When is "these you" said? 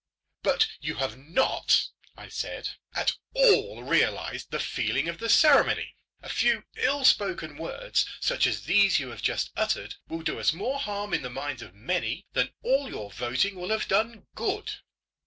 8.63-9.09